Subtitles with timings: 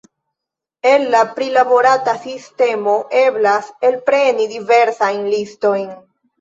[0.91, 5.89] El la prilaborata sistemo eblas elpreni diversajn listojn.